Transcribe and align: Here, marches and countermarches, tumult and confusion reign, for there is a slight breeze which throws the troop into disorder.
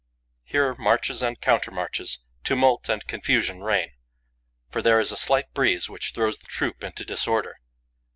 Here, 0.43 0.73
marches 0.79 1.21
and 1.21 1.39
countermarches, 1.39 2.21
tumult 2.43 2.89
and 2.89 3.05
confusion 3.05 3.61
reign, 3.61 3.91
for 4.67 4.81
there 4.81 4.99
is 4.99 5.11
a 5.11 5.15
slight 5.15 5.53
breeze 5.53 5.89
which 5.91 6.13
throws 6.13 6.39
the 6.39 6.47
troop 6.47 6.83
into 6.83 7.05
disorder. 7.05 7.59